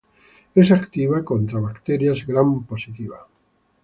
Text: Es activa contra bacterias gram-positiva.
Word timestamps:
Es 0.61 0.71
activa 0.77 1.21
contra 1.31 1.59
bacterias 1.67 2.25
gram-positiva. 2.31 3.21